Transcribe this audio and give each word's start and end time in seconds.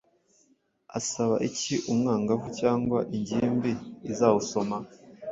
asaba 0.97 1.35
iki 1.49 1.73
umwangavu 1.91 2.47
cyangwa 2.59 2.99
ingimbi 3.15 3.71
izawusoma? 4.11 4.77